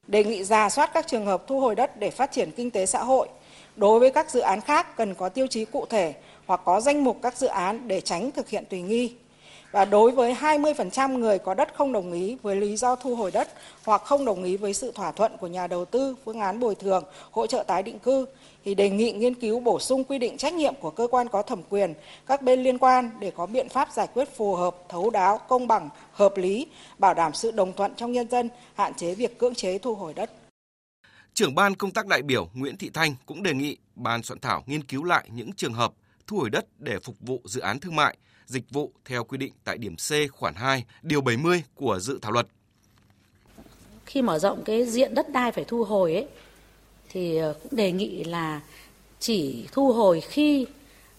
đề 0.08 0.24
nghị 0.24 0.44
ra 0.44 0.70
soát 0.70 0.92
các 0.94 1.08
trường 1.08 1.26
hợp 1.26 1.44
thu 1.48 1.60
hồi 1.60 1.76
đất 1.76 2.00
để 2.00 2.10
phát 2.10 2.32
triển 2.32 2.52
kinh 2.52 2.72
tế 2.72 2.86
xã 2.86 3.04
hội 3.04 3.28
Đối 3.76 4.00
với 4.00 4.12
các 4.12 4.32
dự 4.32 4.40
án 4.40 4.62
khác 4.62 4.98
cần 4.98 5.16
có 5.16 5.30
tiêu 5.30 5.48
chí 5.48 5.66
cụ 5.66 5.86
thể 5.90 6.14
hoặc 6.46 6.62
có 6.66 6.82
danh 6.82 7.04
mục 7.04 7.18
các 7.22 7.38
dự 7.38 7.48
án 7.48 7.88
để 7.88 8.02
tránh 8.02 8.32
thực 8.32 8.50
hiện 8.50 8.64
tùy 8.70 8.82
nghi. 8.82 9.14
Và 9.72 9.86
đối 9.86 10.12
với 10.12 10.34
20% 10.34 11.18
người 11.18 11.40
có 11.40 11.54
đất 11.54 11.76
không 11.76 11.92
đồng 11.92 12.12
ý 12.12 12.38
với 12.42 12.56
lý 12.56 12.78
do 12.78 12.96
thu 12.96 13.16
hồi 13.16 13.32
đất 13.32 13.48
hoặc 13.86 14.02
không 14.04 14.26
đồng 14.26 14.44
ý 14.44 14.58
với 14.58 14.74
sự 14.74 14.92
thỏa 14.92 15.12
thuận 15.12 15.38
của 15.38 15.48
nhà 15.48 15.68
đầu 15.68 15.86
tư 15.86 16.16
phương 16.26 16.40
án 16.40 16.60
bồi 16.60 16.76
thường, 16.76 17.04
hỗ 17.32 17.48
trợ 17.48 17.64
tái 17.64 17.84
định 17.84 18.00
cư 18.00 18.26
thì 18.66 18.76
đề 18.76 18.90
nghị 18.90 19.12
nghiên 19.12 19.34
cứu 19.34 19.60
bổ 19.60 19.80
sung 19.80 20.04
quy 20.04 20.20
định 20.20 20.38
trách 20.38 20.54
nhiệm 20.54 20.74
của 20.80 20.90
cơ 20.90 21.08
quan 21.12 21.28
có 21.28 21.42
thẩm 21.42 21.62
quyền, 21.70 21.94
các 22.28 22.42
bên 22.42 22.64
liên 22.64 22.78
quan 22.78 23.10
để 23.20 23.32
có 23.32 23.46
biện 23.46 23.70
pháp 23.70 23.92
giải 23.94 24.08
quyết 24.14 24.36
phù 24.36 24.56
hợp, 24.56 24.76
thấu 24.90 25.10
đáo, 25.10 25.38
công 25.48 25.68
bằng, 25.68 25.90
hợp 26.12 26.38
lý, 26.38 26.68
bảo 26.98 27.14
đảm 27.14 27.34
sự 27.34 27.52
đồng 27.52 27.74
thuận 27.74 27.96
trong 27.96 28.12
nhân 28.12 28.30
dân, 28.30 28.50
hạn 28.74 28.94
chế 28.94 29.16
việc 29.16 29.40
cưỡng 29.40 29.56
chế 29.56 29.78
thu 29.78 29.96
hồi 29.96 30.14
đất. 30.14 30.32
Trưởng 31.34 31.56
ban 31.56 31.76
công 31.76 31.92
tác 31.92 32.08
đại 32.08 32.22
biểu 32.22 32.50
Nguyễn 32.54 32.78
Thị 32.78 32.90
Thanh 32.94 33.16
cũng 33.26 33.44
đề 33.44 33.54
nghị 33.54 33.78
ban 33.96 34.24
soạn 34.24 34.40
thảo 34.40 34.64
nghiên 34.68 34.84
cứu 34.84 35.04
lại 35.04 35.30
những 35.34 35.54
trường 35.54 35.74
hợp 35.74 35.94
thu 36.28 36.38
hồi 36.38 36.50
đất 36.50 36.66
để 36.80 37.00
phục 37.00 37.16
vụ 37.20 37.42
dự 37.46 37.62
án 37.62 37.80
thương 37.80 37.96
mại, 37.96 38.18
dịch 38.46 38.70
vụ 38.70 38.92
theo 39.06 39.24
quy 39.24 39.38
định 39.38 39.54
tại 39.64 39.78
điểm 39.78 39.96
C 39.96 40.32
khoản 40.32 40.56
2, 40.56 40.86
điều 41.02 41.22
70 41.22 41.64
của 41.76 42.00
dự 42.00 42.20
thảo 42.22 42.32
luật. 42.32 42.48
Khi 44.06 44.22
mở 44.22 44.40
rộng 44.40 44.64
cái 44.64 44.86
diện 44.86 45.14
đất 45.14 45.32
đai 45.32 45.52
phải 45.52 45.64
thu 45.64 45.84
hồi 45.84 46.14
ấy 46.14 46.28
thì 47.10 47.38
ờ, 47.38 47.54
cũng 47.64 47.76
đề 47.76 47.92
nghị 47.92 48.24
là 48.24 48.62
chỉ 49.20 49.68
thu 49.72 49.94
hồi 49.94 50.22
khi 50.22 50.68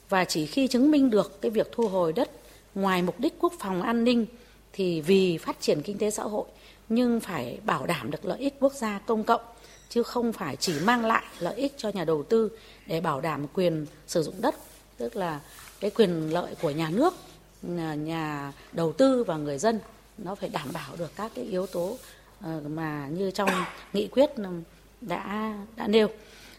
và 0.08 0.24
chỉ 0.24 0.46
khi 0.46 0.68
chứng 0.68 0.90
minh 0.90 1.10
được 1.10 1.42
cái 1.42 1.50
việc 1.50 1.68
thu 1.72 1.88
hồi 1.88 2.12
đất 2.12 2.30
ngoài 2.74 3.02
mục 3.02 3.20
đích 3.20 3.34
quốc 3.40 3.52
phòng 3.58 3.82
an 3.82 4.04
ninh 4.04 4.26
thì 4.72 5.00
vì 5.00 5.38
phát 5.38 5.60
triển 5.60 5.82
kinh 5.82 5.98
tế 5.98 6.10
xã 6.10 6.22
hội 6.22 6.44
nhưng 6.88 7.20
phải 7.20 7.58
bảo 7.64 7.86
đảm 7.86 8.10
được 8.10 8.24
lợi 8.24 8.38
ích 8.38 8.54
quốc 8.60 8.72
gia 8.72 8.98
công 8.98 9.24
cộng 9.24 9.40
chứ 9.92 10.02
không 10.02 10.32
phải 10.32 10.56
chỉ 10.56 10.72
mang 10.84 11.06
lại 11.06 11.24
lợi 11.38 11.54
ích 11.54 11.74
cho 11.76 11.88
nhà 11.88 12.04
đầu 12.04 12.22
tư 12.22 12.50
để 12.86 13.00
bảo 13.00 13.20
đảm 13.20 13.46
quyền 13.54 13.86
sử 14.06 14.22
dụng 14.22 14.34
đất, 14.40 14.54
tức 14.96 15.16
là 15.16 15.40
cái 15.80 15.90
quyền 15.90 16.32
lợi 16.32 16.54
của 16.62 16.70
nhà 16.70 16.90
nước, 16.90 17.14
nhà 17.96 18.52
đầu 18.72 18.92
tư 18.92 19.24
và 19.24 19.36
người 19.36 19.58
dân, 19.58 19.80
nó 20.18 20.34
phải 20.34 20.48
đảm 20.48 20.68
bảo 20.72 20.96
được 20.98 21.10
các 21.16 21.32
cái 21.34 21.44
yếu 21.44 21.66
tố 21.66 21.98
ờ, 22.40 22.60
mà 22.68 23.08
như 23.08 23.30
trong 23.30 23.50
nghị 23.92 24.06
quyết 24.06 24.30
ừ, 24.36 24.44
đã 25.00 25.54
đã 25.76 25.88
nêu. 25.88 26.08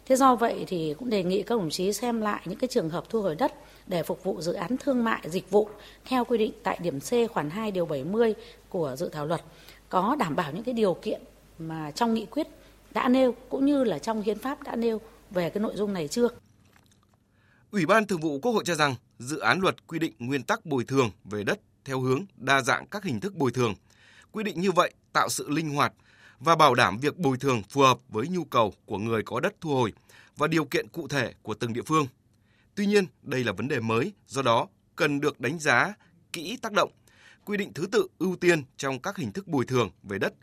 Thế 0.06 0.16
do 0.16 0.36
vậy 0.36 0.64
thì 0.68 0.96
cũng 1.00 1.10
đề 1.10 1.24
nghị 1.24 1.44
các 1.44 1.56
đồng 1.56 1.70
chí 1.70 1.94
xem 1.94 2.22
lại 2.22 2.42
những 2.46 2.60
cái 2.60 2.68
trường 2.68 2.90
hợp 2.90 3.04
thu 3.10 3.22
hồi 3.22 3.36
đất 3.36 3.54
để 3.88 4.04
phục 4.04 4.24
vụ 4.24 4.42
dự 4.42 4.54
án 4.54 4.78
thương 4.78 5.04
mại 5.04 5.22
dịch 5.30 5.50
vụ 5.50 5.70
theo 6.06 6.26
quy 6.26 6.38
định 6.38 6.52
tại 6.64 6.80
điểm 6.82 7.00
C 7.00 7.32
khoản 7.32 7.50
2 7.50 7.72
điều 7.72 7.86
70 7.86 8.34
của 8.70 8.96
dự 8.98 9.10
thảo 9.10 9.26
luật, 9.26 9.42
có 9.90 10.16
đảm 10.20 10.36
bảo 10.36 10.52
những 10.52 10.64
cái 10.64 10.74
điều 10.74 10.94
kiện 10.94 11.22
mà 11.60 11.92
trong 11.92 12.14
nghị 12.14 12.26
quyết 12.26 12.48
đã 12.94 13.10
nêu 13.10 13.36
cũng 13.50 13.66
như 13.66 13.84
là 13.84 14.00
trong 14.00 14.22
hiến 14.22 14.40
pháp 14.40 14.64
đã 14.64 14.76
nêu 14.76 15.02
về 15.32 15.50
cái 15.50 15.62
nội 15.62 15.74
dung 15.76 15.94
này 15.94 16.08
chưa? 16.08 16.28
Ủy 17.72 17.86
ban 17.86 18.08
Thường 18.08 18.22
vụ 18.22 18.40
Quốc 18.40 18.52
hội 18.52 18.64
cho 18.66 18.76
rằng 18.76 18.96
dự 19.20 19.40
án 19.40 19.60
luật 19.60 19.88
quy 19.88 20.00
định 20.00 20.14
nguyên 20.20 20.44
tắc 20.44 20.66
bồi 20.66 20.84
thường 20.84 21.12
về 21.24 21.44
đất 21.44 21.60
theo 21.86 22.00
hướng 22.00 22.26
đa 22.36 22.62
dạng 22.62 22.88
các 22.88 23.04
hình 23.04 23.20
thức 23.20 23.36
bồi 23.36 23.52
thường. 23.52 23.76
Quy 24.32 24.44
định 24.44 24.62
như 24.62 24.72
vậy 24.72 24.94
tạo 25.14 25.30
sự 25.30 25.50
linh 25.50 25.70
hoạt 25.70 25.94
và 26.40 26.56
bảo 26.56 26.76
đảm 26.76 26.98
việc 26.98 27.18
bồi 27.18 27.38
thường 27.38 27.62
phù 27.70 27.82
hợp 27.82 28.00
với 28.10 28.28
nhu 28.28 28.44
cầu 28.44 28.74
của 28.86 28.98
người 28.98 29.24
có 29.26 29.40
đất 29.40 29.54
thu 29.62 29.70
hồi 29.70 29.94
và 30.38 30.48
điều 30.48 30.66
kiện 30.66 30.88
cụ 30.88 31.08
thể 31.08 31.34
của 31.42 31.54
từng 31.54 31.74
địa 31.74 31.82
phương. 31.86 32.08
Tuy 32.76 32.86
nhiên, 32.86 33.06
đây 33.22 33.44
là 33.44 33.52
vấn 33.52 33.68
đề 33.68 33.80
mới, 33.80 34.12
do 34.28 34.42
đó 34.42 34.68
cần 34.96 35.20
được 35.20 35.40
đánh 35.40 35.60
giá 35.60 35.94
kỹ 36.34 36.58
tác 36.62 36.72
động, 36.72 36.92
quy 37.46 37.58
định 37.58 37.74
thứ 37.74 37.88
tự 37.92 38.08
ưu 38.20 38.36
tiên 38.36 38.64
trong 38.78 39.00
các 39.00 39.18
hình 39.18 39.32
thức 39.32 39.48
bồi 39.48 39.66
thường 39.66 39.90
về 40.04 40.20
đất 40.20 40.34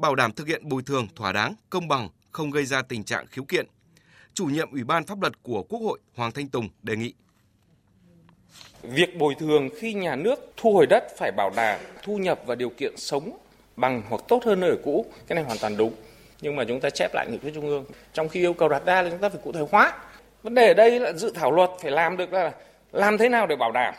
bảo 0.00 0.14
đảm 0.14 0.32
thực 0.32 0.46
hiện 0.46 0.68
bồi 0.68 0.82
thường 0.86 1.06
thỏa 1.16 1.32
đáng, 1.32 1.54
công 1.70 1.88
bằng, 1.88 2.08
không 2.30 2.50
gây 2.50 2.64
ra 2.64 2.82
tình 2.82 3.04
trạng 3.04 3.26
khiếu 3.26 3.44
kiện. 3.44 3.66
Chủ 4.34 4.46
nhiệm 4.46 4.70
Ủy 4.72 4.84
ban 4.84 5.04
pháp 5.04 5.20
luật 5.20 5.42
của 5.42 5.62
Quốc 5.62 5.80
hội 5.80 5.98
Hoàng 6.14 6.32
Thanh 6.32 6.48
Tùng 6.48 6.68
đề 6.82 6.96
nghị 6.96 7.14
Việc 8.82 9.18
bồi 9.18 9.34
thường 9.34 9.68
khi 9.78 9.94
nhà 9.94 10.16
nước 10.16 10.52
thu 10.56 10.74
hồi 10.74 10.86
đất 10.86 11.04
phải 11.18 11.32
bảo 11.36 11.50
đảm 11.56 11.80
thu 12.02 12.18
nhập 12.18 12.40
và 12.46 12.54
điều 12.54 12.70
kiện 12.70 12.96
sống 12.96 13.38
bằng 13.76 14.02
hoặc 14.08 14.22
tốt 14.28 14.44
hơn 14.44 14.60
nơi 14.60 14.70
ở 14.70 14.76
cũ, 14.84 15.06
cái 15.26 15.34
này 15.34 15.44
hoàn 15.44 15.58
toàn 15.58 15.76
đúng. 15.76 15.94
Nhưng 16.40 16.56
mà 16.56 16.64
chúng 16.64 16.80
ta 16.80 16.90
chép 16.90 17.14
lại 17.14 17.26
nghị 17.30 17.38
quyết 17.38 17.50
trung 17.54 17.66
ương, 17.66 17.84
trong 18.12 18.28
khi 18.28 18.40
yêu 18.40 18.52
cầu 18.52 18.68
đặt 18.68 18.82
ra 18.86 19.02
là 19.02 19.10
chúng 19.10 19.18
ta 19.18 19.28
phải 19.28 19.40
cụ 19.44 19.52
thể 19.52 19.60
hóa. 19.70 19.92
Vấn 20.42 20.54
đề 20.54 20.68
ở 20.68 20.74
đây 20.74 21.00
là 21.00 21.12
dự 21.12 21.32
thảo 21.34 21.52
luật 21.52 21.70
phải 21.82 21.90
làm 21.90 22.16
được 22.16 22.32
là 22.32 22.52
làm 22.92 23.18
thế 23.18 23.28
nào 23.28 23.46
để 23.46 23.56
bảo 23.56 23.72
đảm 23.72 23.94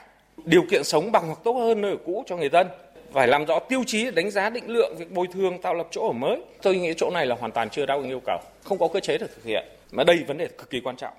điều 0.46 0.64
kiện 0.72 0.84
sống 0.84 1.12
bằng 1.12 1.28
hoặc 1.28 1.40
tốt 1.44 1.54
hơn 1.54 1.82
nơi 1.82 1.92
ở 1.92 1.98
cũ 2.06 2.24
cho 2.28 2.38
người 2.38 2.50
dân 2.50 2.68
phải 3.14 3.28
làm 3.28 3.46
rõ 3.46 3.60
tiêu 3.60 3.84
chí 3.88 4.12
đánh 4.12 4.32
giá 4.32 4.50
định 4.50 4.70
lượng 4.70 4.96
việc 4.98 5.12
bồi 5.12 5.28
thường 5.28 5.62
tạo 5.62 5.74
lập 5.74 5.88
chỗ 5.92 6.08
ở 6.08 6.14
mới. 6.14 6.42
Tôi 6.62 6.78
nghĩ 6.78 6.94
chỗ 6.98 7.10
này 7.14 7.26
là 7.26 7.36
hoàn 7.36 7.52
toàn 7.52 7.70
chưa 7.70 7.86
đáp 7.86 7.96
ứng 7.96 8.10
yêu 8.10 8.22
cầu, 8.26 8.40
không 8.64 8.78
có 8.78 8.88
cơ 8.88 9.00
chế 9.00 9.18
để 9.18 9.28
thực 9.36 9.44
hiện. 9.44 9.64
Mà 9.92 10.04
đây 10.04 10.24
vấn 10.28 10.38
đề 10.38 10.48
cực 10.48 10.70
kỳ 10.70 10.80
quan 10.80 10.96
trọng. 10.96 11.14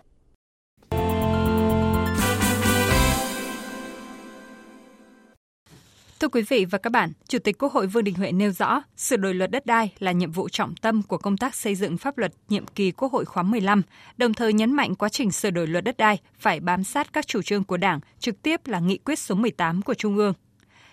Thưa 6.20 6.28
quý 6.28 6.42
vị 6.42 6.64
và 6.64 6.78
các 6.78 6.90
bạn, 6.90 7.12
Chủ 7.28 7.38
tịch 7.38 7.58
Quốc 7.58 7.72
hội 7.72 7.86
Vương 7.86 8.04
Đình 8.04 8.14
Huệ 8.14 8.32
nêu 8.32 8.50
rõ, 8.50 8.82
sửa 8.96 9.16
đổi 9.16 9.34
luật 9.34 9.50
đất 9.50 9.66
đai 9.66 9.92
là 9.98 10.12
nhiệm 10.12 10.32
vụ 10.32 10.48
trọng 10.48 10.74
tâm 10.76 11.02
của 11.02 11.18
công 11.18 11.36
tác 11.36 11.54
xây 11.54 11.74
dựng 11.74 11.96
pháp 11.96 12.18
luật 12.18 12.32
nhiệm 12.48 12.66
kỳ 12.66 12.90
Quốc 12.90 13.12
hội 13.12 13.24
khóa 13.24 13.42
15, 13.42 13.82
đồng 14.16 14.34
thời 14.34 14.52
nhấn 14.52 14.72
mạnh 14.72 14.94
quá 14.94 15.08
trình 15.08 15.32
sửa 15.32 15.50
đổi 15.50 15.66
luật 15.66 15.84
đất 15.84 15.96
đai 15.96 16.18
phải 16.38 16.60
bám 16.60 16.84
sát 16.84 17.12
các 17.12 17.26
chủ 17.26 17.42
trương 17.42 17.64
của 17.64 17.76
Đảng, 17.76 18.00
trực 18.18 18.42
tiếp 18.42 18.66
là 18.66 18.80
nghị 18.80 18.98
quyết 18.98 19.18
số 19.18 19.34
18 19.34 19.82
của 19.82 19.94
Trung 19.94 20.16
ương. 20.16 20.34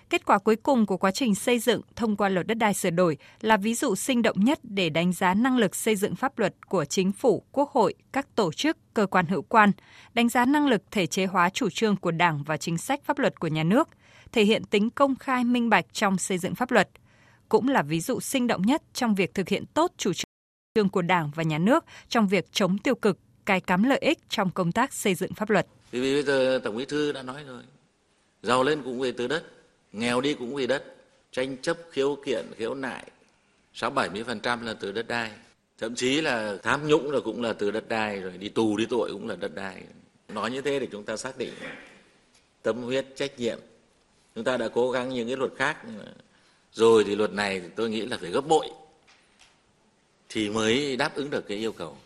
Kết 0.09 0.25
quả 0.25 0.37
cuối 0.37 0.55
cùng 0.55 0.85
của 0.85 0.97
quá 0.97 1.11
trình 1.11 1.35
xây 1.35 1.59
dựng 1.59 1.81
thông 1.95 2.15
qua 2.17 2.29
luật 2.29 2.47
đất 2.47 2.57
đai 2.57 2.73
sửa 2.73 2.89
đổi 2.89 3.17
là 3.41 3.57
ví 3.57 3.73
dụ 3.73 3.95
sinh 3.95 4.21
động 4.21 4.39
nhất 4.39 4.59
để 4.63 4.89
đánh 4.89 5.13
giá 5.13 5.33
năng 5.33 5.57
lực 5.57 5.75
xây 5.75 5.95
dựng 5.95 6.15
pháp 6.15 6.39
luật 6.39 6.67
của 6.67 6.85
chính 6.85 7.11
phủ, 7.11 7.43
quốc 7.51 7.69
hội, 7.71 7.93
các 8.11 8.35
tổ 8.35 8.51
chức, 8.51 8.77
cơ 8.93 9.05
quan 9.05 9.25
hữu 9.25 9.41
quan, 9.41 9.71
đánh 10.13 10.29
giá 10.29 10.45
năng 10.45 10.67
lực 10.67 10.81
thể 10.91 11.05
chế 11.05 11.25
hóa 11.25 11.49
chủ 11.49 11.69
trương 11.69 11.95
của 11.95 12.11
Đảng 12.11 12.43
và 12.43 12.57
chính 12.57 12.77
sách 12.77 13.03
pháp 13.03 13.19
luật 13.19 13.39
của 13.39 13.47
nhà 13.47 13.63
nước, 13.63 13.89
thể 14.31 14.43
hiện 14.43 14.63
tính 14.63 14.89
công 14.89 15.15
khai 15.15 15.43
minh 15.43 15.69
bạch 15.69 15.85
trong 15.93 16.17
xây 16.17 16.37
dựng 16.37 16.55
pháp 16.55 16.71
luật, 16.71 16.89
cũng 17.49 17.67
là 17.67 17.81
ví 17.81 17.99
dụ 17.99 18.19
sinh 18.19 18.47
động 18.47 18.61
nhất 18.61 18.83
trong 18.93 19.15
việc 19.15 19.33
thực 19.33 19.49
hiện 19.49 19.65
tốt 19.65 19.91
chủ 19.97 20.11
trương 20.75 20.89
của 20.89 21.01
Đảng 21.01 21.31
và 21.35 21.43
nhà 21.43 21.57
nước 21.57 21.85
trong 22.07 22.27
việc 22.27 22.45
chống 22.51 22.77
tiêu 22.77 22.95
cực, 22.95 23.19
cài 23.45 23.61
cắm 23.61 23.83
lợi 23.83 23.99
ích 23.99 24.19
trong 24.29 24.49
công 24.49 24.71
tác 24.71 24.93
xây 24.93 25.15
dựng 25.15 25.33
pháp 25.33 25.49
luật. 25.49 25.67
Vì 25.91 26.13
bây 26.13 26.23
giờ 26.23 26.61
Tổng 26.63 26.77
Bí 26.77 26.85
thư 26.85 27.11
đã 27.11 27.21
nói 27.23 27.43
rồi, 27.47 27.63
giàu 28.43 28.63
lên 28.63 28.81
cũng 28.83 28.99
về 28.99 29.11
từ 29.11 29.27
đất, 29.27 29.43
nghèo 29.91 30.21
đi 30.21 30.33
cũng 30.33 30.55
vì 30.55 30.67
đất, 30.67 30.95
tranh 31.31 31.57
chấp, 31.57 31.77
khiếu 31.91 32.17
kiện, 32.25 32.45
khiếu 32.57 32.75
nại. 32.75 33.11
Sáu 33.73 33.89
bảy 33.89 34.09
mươi 34.09 34.23
phần 34.23 34.39
trăm 34.39 34.65
là 34.65 34.73
từ 34.73 34.91
đất 34.91 35.07
đai. 35.07 35.31
Thậm 35.77 35.95
chí 35.95 36.21
là 36.21 36.57
tham 36.63 36.87
nhũng 36.87 37.11
là 37.11 37.19
cũng 37.19 37.41
là 37.41 37.53
từ 37.53 37.71
đất 37.71 37.89
đai 37.89 38.19
rồi, 38.19 38.37
đi 38.37 38.49
tù 38.49 38.77
đi 38.77 38.85
tội 38.89 39.09
cũng 39.11 39.27
là 39.27 39.35
đất 39.35 39.55
đai. 39.55 39.83
Nói 40.27 40.51
như 40.51 40.61
thế 40.61 40.79
để 40.79 40.87
chúng 40.91 41.03
ta 41.03 41.17
xác 41.17 41.37
định 41.37 41.53
tâm 42.61 42.83
huyết, 42.83 43.05
trách 43.15 43.39
nhiệm. 43.39 43.59
Chúng 44.35 44.43
ta 44.43 44.57
đã 44.57 44.67
cố 44.67 44.91
gắng 44.91 45.09
những 45.09 45.27
cái 45.27 45.37
luật 45.37 45.51
khác 45.57 45.77
rồi 46.73 47.03
thì 47.03 47.15
luật 47.15 47.33
này 47.33 47.61
tôi 47.75 47.89
nghĩ 47.89 48.01
là 48.01 48.17
phải 48.17 48.29
gấp 48.31 48.41
bội 48.41 48.67
thì 50.29 50.49
mới 50.49 50.95
đáp 50.95 51.15
ứng 51.15 51.29
được 51.29 51.47
cái 51.47 51.57
yêu 51.57 51.71
cầu. 51.71 51.97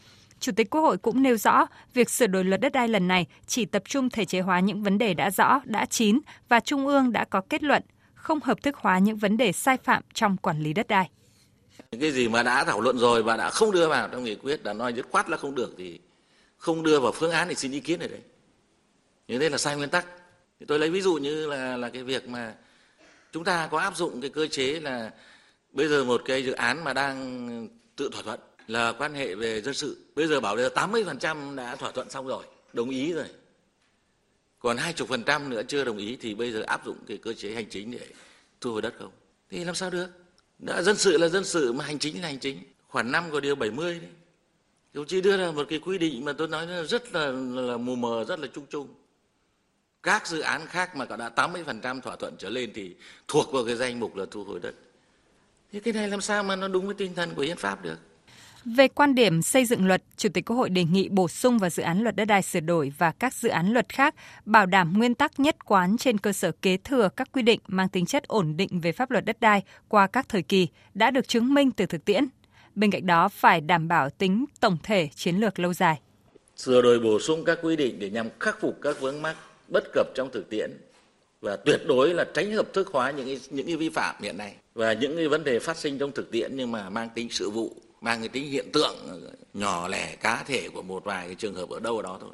Chủ 0.43 0.51
tịch 0.51 0.69
Quốc 0.69 0.81
hội 0.81 0.97
cũng 0.97 1.23
nêu 1.23 1.37
rõ, 1.37 1.65
việc 1.93 2.09
sửa 2.09 2.27
đổi 2.27 2.43
luật 2.43 2.61
đất 2.61 2.73
đai 2.73 2.87
lần 2.87 3.07
này 3.07 3.27
chỉ 3.47 3.65
tập 3.65 3.83
trung 3.85 4.09
thể 4.09 4.25
chế 4.25 4.39
hóa 4.39 4.59
những 4.59 4.83
vấn 4.83 4.97
đề 4.97 5.13
đã 5.13 5.29
rõ, 5.29 5.61
đã 5.65 5.85
chín 5.85 6.19
và 6.49 6.59
Trung 6.59 6.87
ương 6.87 7.11
đã 7.11 7.25
có 7.25 7.41
kết 7.49 7.63
luận, 7.63 7.83
không 8.13 8.39
hợp 8.39 8.63
thức 8.63 8.75
hóa 8.77 8.99
những 8.99 9.17
vấn 9.17 9.37
đề 9.37 9.51
sai 9.51 9.77
phạm 9.83 10.03
trong 10.13 10.37
quản 10.37 10.59
lý 10.59 10.73
đất 10.73 10.87
đai. 10.87 11.09
Những 11.91 12.01
cái 12.01 12.11
gì 12.11 12.27
mà 12.27 12.43
đã 12.43 12.63
thảo 12.63 12.81
luận 12.81 12.97
rồi 12.97 13.23
và 13.23 13.37
đã 13.37 13.49
không 13.49 13.71
đưa 13.71 13.87
vào 13.87 14.09
trong 14.11 14.23
nghị 14.23 14.35
quyết 14.35 14.63
đã 14.63 14.73
nói 14.73 14.93
dứt 14.93 15.05
khoát 15.11 15.29
là 15.29 15.37
không 15.37 15.55
được 15.55 15.75
thì 15.77 15.99
không 16.57 16.83
đưa 16.83 16.99
vào 16.99 17.11
phương 17.11 17.31
án 17.31 17.47
thì 17.47 17.55
xin 17.55 17.71
ý 17.71 17.79
kiến 17.79 17.99
ở 17.99 18.07
đấy. 18.07 18.21
Như 19.27 19.39
thế 19.39 19.49
là 19.49 19.57
sai 19.57 19.75
nguyên 19.75 19.89
tắc. 19.89 20.05
Thì 20.59 20.65
tôi 20.65 20.79
lấy 20.79 20.89
ví 20.89 21.01
dụ 21.01 21.13
như 21.13 21.47
là 21.47 21.77
là 21.77 21.89
cái 21.89 22.03
việc 22.03 22.29
mà 22.29 22.53
chúng 23.31 23.43
ta 23.43 23.67
có 23.67 23.79
áp 23.79 23.97
dụng 23.97 24.21
cái 24.21 24.29
cơ 24.29 24.47
chế 24.47 24.79
là 24.79 25.11
bây 25.71 25.87
giờ 25.87 26.03
một 26.03 26.21
cái 26.25 26.45
dự 26.45 26.51
án 26.51 26.83
mà 26.83 26.93
đang 26.93 27.67
tự 27.95 28.09
thỏa 28.13 28.21
thuận 28.21 28.39
là 28.67 28.91
quan 28.91 29.13
hệ 29.13 29.35
về 29.35 29.61
dân 29.61 29.73
sự. 29.73 29.97
Bây 30.15 30.27
giờ 30.27 30.39
bảo 30.39 30.55
là 30.55 30.69
80% 30.75 31.55
đã 31.55 31.75
thỏa 31.75 31.91
thuận 31.91 32.09
xong 32.09 32.27
rồi, 32.27 32.43
đồng 32.73 32.89
ý 32.89 33.13
rồi. 33.13 33.27
Còn 34.59 34.77
20% 34.77 35.49
nữa 35.49 35.61
chưa 35.67 35.83
đồng 35.83 35.97
ý 35.97 36.17
thì 36.21 36.35
bây 36.35 36.51
giờ 36.51 36.61
áp 36.61 36.85
dụng 36.85 36.97
cái 37.07 37.17
cơ 37.17 37.33
chế 37.33 37.53
hành 37.53 37.69
chính 37.69 37.91
để 37.91 38.07
thu 38.61 38.71
hồi 38.71 38.81
đất 38.81 38.93
không? 38.99 39.11
Thì 39.49 39.63
làm 39.63 39.75
sao 39.75 39.89
được? 39.89 40.07
Đã 40.59 40.81
dân 40.81 40.95
sự 40.95 41.17
là 41.17 41.27
dân 41.27 41.43
sự 41.43 41.73
mà 41.73 41.85
hành 41.85 41.99
chính 41.99 42.21
là 42.21 42.27
hành 42.27 42.39
chính. 42.39 42.63
Khoản 42.87 43.11
5 43.11 43.31
của 43.31 43.39
điều 43.39 43.55
70 43.55 43.99
đấy. 43.99 44.09
Đồng 44.93 45.05
chí 45.05 45.21
đưa 45.21 45.37
ra 45.37 45.51
một 45.51 45.65
cái 45.69 45.79
quy 45.79 45.97
định 45.97 46.25
mà 46.25 46.33
tôi 46.33 46.47
nói 46.47 46.67
rất 46.87 47.13
là, 47.13 47.31
là 47.61 47.77
mù 47.77 47.95
mờ, 47.95 48.25
rất 48.27 48.39
là 48.39 48.47
chung 48.53 48.65
chung. 48.69 48.87
Các 50.03 50.27
dự 50.27 50.39
án 50.39 50.67
khác 50.67 50.95
mà 50.95 51.05
có 51.05 51.15
đã 51.15 51.29
80% 51.35 52.01
thỏa 52.01 52.15
thuận 52.15 52.35
trở 52.37 52.49
lên 52.49 52.71
thì 52.73 52.95
thuộc 53.27 53.51
vào 53.51 53.65
cái 53.65 53.75
danh 53.75 53.99
mục 53.99 54.15
là 54.15 54.25
thu 54.31 54.43
hồi 54.43 54.59
đất. 54.59 54.73
Thế 55.71 55.79
cái 55.79 55.93
này 55.93 56.07
làm 56.07 56.21
sao 56.21 56.43
mà 56.43 56.55
nó 56.55 56.67
đúng 56.67 56.85
với 56.85 56.95
tinh 56.95 57.15
thần 57.15 57.33
của 57.35 57.41
hiến 57.41 57.57
pháp 57.57 57.83
được? 57.83 57.97
Về 58.65 58.87
quan 58.87 59.15
điểm 59.15 59.41
xây 59.41 59.65
dựng 59.65 59.87
luật, 59.87 60.03
Chủ 60.17 60.29
tịch 60.29 60.45
Quốc 60.45 60.55
hội 60.55 60.69
đề 60.69 60.83
nghị 60.83 61.09
bổ 61.09 61.27
sung 61.27 61.59
vào 61.59 61.69
dự 61.69 61.83
án 61.83 62.03
luật 62.03 62.15
đất 62.15 62.25
đai 62.25 62.41
sửa 62.41 62.59
đổi 62.59 62.93
và 62.97 63.11
các 63.11 63.33
dự 63.33 63.49
án 63.49 63.73
luật 63.73 63.89
khác 63.89 64.15
bảo 64.45 64.65
đảm 64.65 64.93
nguyên 64.97 65.15
tắc 65.15 65.39
nhất 65.39 65.65
quán 65.65 65.97
trên 65.97 66.17
cơ 66.17 66.33
sở 66.33 66.51
kế 66.61 66.77
thừa 66.77 67.09
các 67.15 67.31
quy 67.31 67.41
định 67.41 67.59
mang 67.67 67.89
tính 67.89 68.05
chất 68.05 68.27
ổn 68.27 68.57
định 68.57 68.79
về 68.79 68.91
pháp 68.91 69.11
luật 69.11 69.25
đất 69.25 69.39
đai 69.39 69.63
qua 69.87 70.07
các 70.07 70.29
thời 70.29 70.41
kỳ 70.41 70.67
đã 70.93 71.11
được 71.11 71.27
chứng 71.27 71.53
minh 71.53 71.71
từ 71.71 71.85
thực 71.85 72.05
tiễn. 72.05 72.25
Bên 72.75 72.91
cạnh 72.91 73.05
đó 73.05 73.29
phải 73.29 73.61
đảm 73.61 73.87
bảo 73.87 74.09
tính 74.09 74.45
tổng 74.59 74.77
thể 74.83 75.09
chiến 75.15 75.35
lược 75.35 75.59
lâu 75.59 75.73
dài. 75.73 75.99
Sửa 76.57 76.81
đổi 76.81 76.99
bổ 76.99 77.19
sung 77.19 77.43
các 77.45 77.59
quy 77.61 77.75
định 77.75 77.99
để 77.99 78.09
nhằm 78.09 78.27
khắc 78.39 78.61
phục 78.61 78.79
các 78.81 79.01
vướng 79.01 79.21
mắc 79.21 79.35
bất 79.67 79.83
cập 79.93 80.07
trong 80.15 80.29
thực 80.33 80.49
tiễn 80.49 80.71
và 81.41 81.55
tuyệt 81.55 81.81
đối 81.87 82.13
là 82.13 82.25
tránh 82.33 82.51
hợp 82.51 82.73
thức 82.73 82.89
hóa 82.93 83.11
những 83.11 83.37
những 83.49 83.65
cái 83.65 83.75
vi 83.75 83.89
phạm 83.89 84.15
hiện 84.21 84.37
nay 84.37 84.55
và 84.73 84.93
những 84.93 85.17
cái 85.17 85.27
vấn 85.27 85.43
đề 85.43 85.59
phát 85.59 85.77
sinh 85.77 85.97
trong 85.97 86.11
thực 86.11 86.31
tiễn 86.31 86.51
nhưng 86.55 86.71
mà 86.71 86.89
mang 86.89 87.09
tính 87.15 87.27
sự 87.31 87.49
vụ 87.49 87.75
mang 88.03 88.19
cái 88.19 88.29
tính 88.29 88.51
hiện 88.51 88.71
tượng 88.73 88.95
nhỏ 89.53 89.87
lẻ 89.87 90.15
cá 90.15 90.43
thể 90.43 90.69
của 90.69 90.81
một 90.81 91.03
vài 91.05 91.25
cái 91.25 91.35
trường 91.35 91.55
hợp 91.55 91.69
ở 91.69 91.79
đâu 91.79 92.01
đó 92.01 92.17
thôi. 92.21 92.31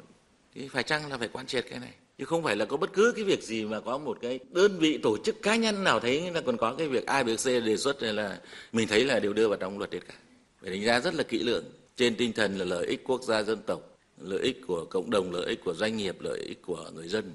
Thì 0.54 0.68
phải 0.68 0.82
chăng 0.82 1.10
là 1.10 1.18
phải 1.18 1.28
quan 1.28 1.46
triệt 1.46 1.66
cái 1.70 1.78
này? 1.78 1.92
Chứ 2.18 2.24
không 2.24 2.42
phải 2.42 2.56
là 2.56 2.64
có 2.64 2.76
bất 2.76 2.92
cứ 2.92 3.12
cái 3.16 3.24
việc 3.24 3.42
gì 3.42 3.64
mà 3.64 3.80
có 3.80 3.98
một 3.98 4.18
cái 4.20 4.38
đơn 4.50 4.78
vị 4.78 4.98
tổ 5.02 5.16
chức 5.24 5.42
cá 5.42 5.56
nhân 5.56 5.84
nào 5.84 6.00
thấy 6.00 6.30
là 6.30 6.40
còn 6.40 6.56
có 6.56 6.74
cái 6.78 6.88
việc 6.88 7.06
A, 7.06 7.22
B, 7.22 7.28
C 7.44 7.46
đề 7.46 7.76
xuất 7.76 8.02
này 8.02 8.12
là 8.12 8.38
mình 8.72 8.88
thấy 8.88 9.04
là 9.04 9.20
đều 9.20 9.32
đưa 9.32 9.48
vào 9.48 9.56
trong 9.56 9.78
luật 9.78 9.92
hết 9.92 10.00
cả. 10.08 10.14
Phải 10.62 10.70
đánh 10.70 10.84
giá 10.84 11.00
rất 11.00 11.14
là 11.14 11.22
kỹ 11.22 11.38
lưỡng 11.38 11.64
trên 11.96 12.16
tinh 12.16 12.32
thần 12.32 12.58
là 12.58 12.64
lợi 12.64 12.86
ích 12.86 13.04
quốc 13.04 13.22
gia 13.22 13.42
dân 13.42 13.58
tộc 13.66 13.80
lợi 14.20 14.40
ích 14.40 14.60
của 14.66 14.84
cộng 14.84 15.10
đồng 15.10 15.32
lợi 15.32 15.46
ích 15.46 15.64
của 15.64 15.74
doanh 15.74 15.96
nghiệp 15.96 16.16
lợi 16.20 16.40
ích 16.40 16.62
của 16.62 16.90
người 16.94 17.08
dân. 17.08 17.32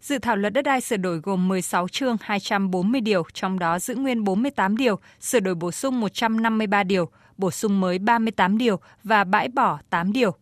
Dự 0.00 0.18
thảo 0.18 0.36
luật 0.36 0.52
đất 0.52 0.62
đai 0.62 0.80
sửa 0.80 0.96
đổi 0.96 1.18
gồm 1.18 1.48
16 1.48 1.88
chương 1.88 2.16
240 2.20 3.00
điều, 3.00 3.24
trong 3.34 3.58
đó 3.58 3.78
giữ 3.78 3.94
nguyên 3.94 4.24
48 4.24 4.76
điều, 4.76 4.98
sửa 5.20 5.40
đổi 5.40 5.54
bổ 5.54 5.72
sung 5.72 6.00
153 6.00 6.82
điều, 6.82 7.10
bổ 7.36 7.50
sung 7.50 7.80
mới 7.80 7.98
38 7.98 8.58
điều 8.58 8.80
và 9.04 9.24
bãi 9.24 9.48
bỏ 9.48 9.78
8 9.90 10.12
điều. 10.12 10.34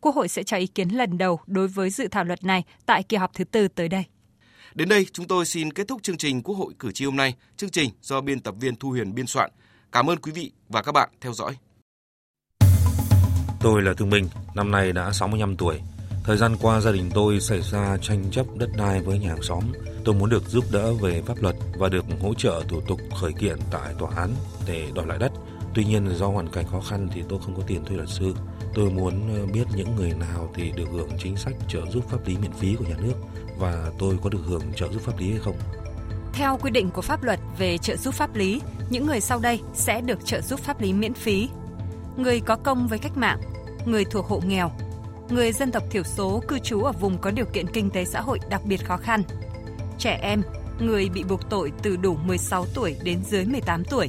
Quốc 0.00 0.14
hội 0.14 0.28
sẽ 0.28 0.42
cho 0.42 0.56
ý 0.56 0.66
kiến 0.66 0.88
lần 0.88 1.18
đầu 1.18 1.40
đối 1.46 1.68
với 1.68 1.90
dự 1.90 2.08
thảo 2.08 2.24
luật 2.24 2.44
này 2.44 2.64
tại 2.86 3.02
kỳ 3.02 3.16
họp 3.16 3.34
thứ 3.34 3.44
tư 3.44 3.68
tới 3.68 3.88
đây. 3.88 4.04
Đến 4.74 4.88
đây, 4.88 5.06
chúng 5.12 5.26
tôi 5.26 5.46
xin 5.46 5.72
kết 5.72 5.88
thúc 5.88 6.02
chương 6.02 6.16
trình 6.16 6.42
Quốc 6.42 6.54
hội 6.54 6.72
cử 6.78 6.92
tri 6.92 7.04
hôm 7.04 7.16
nay. 7.16 7.34
Chương 7.56 7.70
trình 7.70 7.90
do 8.02 8.20
biên 8.20 8.40
tập 8.40 8.54
viên 8.60 8.76
Thu 8.76 8.90
Huyền 8.90 9.14
biên 9.14 9.26
soạn. 9.26 9.50
Cảm 9.92 10.10
ơn 10.10 10.18
quý 10.18 10.32
vị 10.32 10.52
và 10.68 10.82
các 10.82 10.92
bạn 10.92 11.08
theo 11.20 11.32
dõi. 11.32 11.56
Tôi 13.60 13.82
là 13.82 13.92
Thương 13.94 14.10
Minh, 14.10 14.28
năm 14.54 14.70
nay 14.70 14.92
đã 14.92 15.12
65 15.12 15.56
tuổi. 15.56 15.80
Thời 16.24 16.36
gian 16.36 16.56
qua 16.60 16.80
gia 16.80 16.92
đình 16.92 17.10
tôi 17.14 17.40
xảy 17.40 17.60
ra 17.62 17.96
tranh 18.02 18.24
chấp 18.30 18.46
đất 18.56 18.70
đai 18.76 19.00
với 19.00 19.18
nhà 19.18 19.28
hàng 19.28 19.42
xóm. 19.42 19.64
Tôi 20.04 20.14
muốn 20.14 20.30
được 20.30 20.48
giúp 20.48 20.64
đỡ 20.72 20.94
về 20.94 21.22
pháp 21.26 21.42
luật 21.42 21.56
và 21.78 21.88
được 21.88 22.04
hỗ 22.20 22.34
trợ 22.34 22.62
thủ 22.68 22.80
tục 22.88 23.00
khởi 23.20 23.32
kiện 23.32 23.56
tại 23.70 23.94
tòa 23.98 24.10
án 24.16 24.30
để 24.66 24.88
đòi 24.94 25.06
lại 25.06 25.18
đất. 25.18 25.32
Tuy 25.74 25.84
nhiên 25.84 26.08
do 26.14 26.26
hoàn 26.26 26.48
cảnh 26.48 26.64
khó 26.66 26.80
khăn 26.80 27.08
thì 27.12 27.22
tôi 27.28 27.38
không 27.44 27.54
có 27.56 27.62
tiền 27.66 27.84
thuê 27.84 27.96
luật 27.96 28.08
sư. 28.08 28.34
Tôi 28.74 28.90
muốn 28.90 29.34
ờ, 29.34 29.46
biết 29.46 29.64
những 29.76 29.96
người 29.96 30.12
nào 30.12 30.50
thì 30.54 30.72
được 30.76 30.88
hưởng 30.92 31.10
chính 31.18 31.36
sách 31.36 31.54
trợ 31.68 31.80
giúp 31.90 32.04
pháp 32.08 32.26
lý 32.26 32.36
miễn 32.38 32.52
phí 32.52 32.76
của 32.76 32.84
nhà 32.84 32.96
nước 33.02 33.14
và 33.58 33.90
tôi 33.98 34.18
có 34.22 34.30
được 34.30 34.40
hưởng 34.46 34.62
trợ 34.76 34.88
giúp 34.88 35.02
pháp 35.02 35.18
lý 35.18 35.30
hay 35.30 35.38
không. 35.38 35.56
Theo 36.32 36.58
quy 36.62 36.70
định 36.70 36.90
của 36.90 37.02
pháp 37.02 37.22
luật 37.22 37.40
về 37.58 37.78
trợ 37.78 37.96
giúp 37.96 38.14
pháp 38.14 38.34
lý, 38.34 38.60
những 38.90 39.06
người 39.06 39.20
sau 39.20 39.38
đây 39.38 39.60
sẽ 39.74 40.00
được 40.00 40.24
trợ 40.24 40.40
giúp 40.40 40.60
pháp 40.60 40.80
lý 40.80 40.92
miễn 40.92 41.14
phí. 41.14 41.48
Người 42.16 42.40
có 42.40 42.56
công 42.56 42.88
với 42.88 42.98
cách 42.98 43.16
mạng, 43.16 43.40
người 43.86 44.04
thuộc 44.04 44.26
hộ 44.26 44.40
nghèo, 44.46 44.72
người 45.30 45.52
dân 45.52 45.72
tộc 45.72 45.82
thiểu 45.90 46.02
số 46.02 46.42
cư 46.48 46.58
trú 46.58 46.82
ở 46.82 46.92
vùng 46.92 47.18
có 47.18 47.30
điều 47.30 47.44
kiện 47.44 47.66
kinh 47.66 47.90
tế 47.90 48.04
xã 48.04 48.20
hội 48.20 48.38
đặc 48.50 48.60
biệt 48.64 48.84
khó 48.84 48.96
khăn, 48.96 49.22
trẻ 49.98 50.18
em, 50.22 50.42
người 50.80 51.08
bị 51.08 51.24
buộc 51.24 51.50
tội 51.50 51.72
từ 51.82 51.96
đủ 51.96 52.16
16 52.16 52.66
tuổi 52.74 52.96
đến 53.02 53.18
dưới 53.24 53.44
18 53.44 53.84
tuổi, 53.84 54.08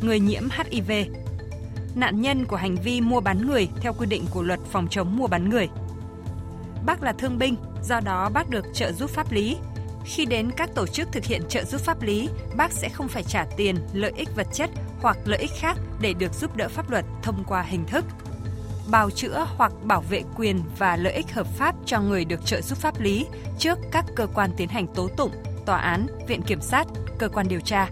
người 0.00 0.20
nhiễm 0.20 0.42
HIV. 0.50 0.92
Nạn 1.94 2.20
nhân 2.20 2.44
của 2.44 2.56
hành 2.56 2.76
vi 2.76 3.00
mua 3.00 3.20
bán 3.20 3.46
người 3.46 3.68
theo 3.80 3.92
quy 3.92 4.06
định 4.06 4.24
của 4.30 4.42
luật 4.42 4.60
phòng 4.70 4.88
chống 4.90 5.16
mua 5.16 5.26
bán 5.26 5.48
người. 5.48 5.68
Bác 6.86 7.02
là 7.02 7.12
thương 7.12 7.38
binh, 7.38 7.56
do 7.82 8.00
đó 8.00 8.30
bác 8.34 8.50
được 8.50 8.64
trợ 8.74 8.92
giúp 8.92 9.10
pháp 9.10 9.32
lý. 9.32 9.56
Khi 10.04 10.24
đến 10.24 10.50
các 10.56 10.70
tổ 10.74 10.86
chức 10.86 11.08
thực 11.12 11.24
hiện 11.24 11.42
trợ 11.48 11.64
giúp 11.64 11.80
pháp 11.80 12.02
lý, 12.02 12.28
bác 12.56 12.72
sẽ 12.72 12.88
không 12.88 13.08
phải 13.08 13.22
trả 13.22 13.44
tiền, 13.56 13.76
lợi 13.92 14.12
ích 14.16 14.36
vật 14.36 14.46
chất 14.52 14.70
hoặc 15.00 15.18
lợi 15.24 15.38
ích 15.38 15.52
khác 15.58 15.76
để 16.00 16.12
được 16.12 16.34
giúp 16.34 16.56
đỡ 16.56 16.68
pháp 16.68 16.90
luật 16.90 17.04
thông 17.22 17.44
qua 17.44 17.62
hình 17.62 17.84
thức 17.86 18.04
bào 18.90 19.10
chữa 19.10 19.46
hoặc 19.56 19.72
bảo 19.84 20.00
vệ 20.00 20.22
quyền 20.36 20.62
và 20.78 20.96
lợi 20.96 21.12
ích 21.12 21.32
hợp 21.32 21.46
pháp 21.46 21.74
cho 21.86 22.00
người 22.00 22.24
được 22.24 22.46
trợ 22.46 22.60
giúp 22.60 22.78
pháp 22.78 23.00
lý 23.00 23.26
trước 23.58 23.78
các 23.92 24.04
cơ 24.16 24.26
quan 24.34 24.50
tiến 24.56 24.68
hành 24.68 24.86
tố 24.94 25.08
tụng, 25.16 25.30
tòa 25.66 25.78
án, 25.78 26.06
viện 26.28 26.42
kiểm 26.42 26.60
sát, 26.60 26.86
cơ 27.18 27.28
quan 27.28 27.48
điều 27.48 27.60
tra. 27.60 27.88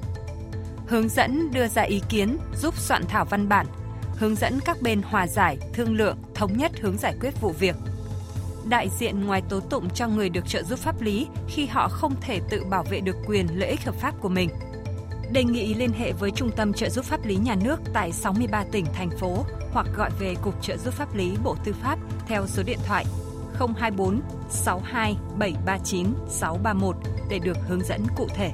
Hướng 0.89 1.09
dẫn 1.09 1.51
đưa 1.51 1.69
ra 1.69 1.83
ý 1.83 2.03
kiến, 2.09 2.39
giúp 2.57 2.77
soạn 2.77 3.05
thảo 3.09 3.25
văn 3.25 3.49
bản, 3.49 3.67
hướng 4.17 4.35
dẫn 4.35 4.61
các 4.65 4.83
bên 4.83 5.03
hòa 5.03 5.27
giải, 5.27 5.59
thương 5.73 5.97
lượng, 5.97 6.17
thống 6.35 6.59
nhất 6.59 6.73
hướng 6.81 6.97
giải 6.99 7.15
quyết 7.21 7.41
vụ 7.41 7.53
việc. 7.53 7.77
Đại 8.69 8.89
diện 8.99 9.27
ngoài 9.27 9.43
tố 9.49 9.61
tụng 9.61 9.91
cho 9.91 10.09
người 10.09 10.29
được 10.29 10.49
trợ 10.49 10.63
giúp 10.63 10.79
pháp 10.79 11.01
lý 11.01 11.27
khi 11.49 11.67
họ 11.67 11.89
không 11.89 12.15
thể 12.21 12.41
tự 12.51 12.65
bảo 12.65 12.83
vệ 12.91 13.01
được 13.01 13.17
quyền 13.27 13.47
lợi 13.59 13.69
ích 13.69 13.85
hợp 13.85 13.95
pháp 13.95 14.15
của 14.21 14.29
mình. 14.29 14.51
Đề 15.33 15.45
nghị 15.45 15.75
liên 15.75 15.93
hệ 15.93 16.13
với 16.13 16.31
Trung 16.31 16.51
tâm 16.57 16.73
trợ 16.73 16.89
giúp 16.89 17.05
pháp 17.05 17.27
lý 17.27 17.37
nhà 17.37 17.57
nước 17.65 17.81
tại 17.93 18.13
63 18.13 18.65
tỉnh, 18.73 18.87
thành 18.95 19.11
phố 19.11 19.45
hoặc 19.73 19.87
gọi 19.97 20.11
về 20.21 20.35
Cục 20.43 20.63
Trợ 20.63 20.77
giúp 20.77 20.95
pháp 20.95 21.15
lý 21.15 21.33
Bộ 21.45 21.57
Tư 21.65 21.75
pháp 21.83 21.99
theo 22.27 22.47
số 22.47 22.63
điện 22.63 22.79
thoại 22.87 23.05
024 23.59 24.21
62 24.51 25.17
739 25.39 26.07
631 26.29 26.97
để 27.31 27.39
được 27.39 27.57
hướng 27.69 27.85
dẫn 27.85 28.07
cụ 28.17 28.29
thể. 28.35 28.53